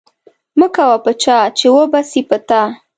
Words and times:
مه 0.59 0.67
کوه 0.75 0.97
په 1.03 1.11
چا، 1.23 1.37
چي 1.57 1.67
و 1.71 1.77
به 1.91 1.99
سي 2.09 2.21
په 2.29 2.37
تا. 2.47 2.61